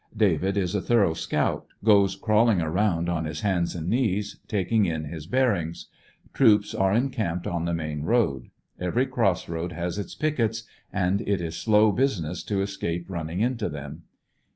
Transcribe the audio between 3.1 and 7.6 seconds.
his hands and knees taking in his bearings. Troops are encamped